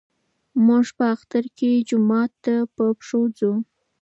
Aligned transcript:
موږ 0.65 0.85
په 0.97 1.03
اختر 1.15 1.43
کې 1.57 1.71
جومات 1.89 2.31
ته 2.45 2.55
په 2.75 2.85
پښو 2.97 3.21
ځو. 3.37 3.53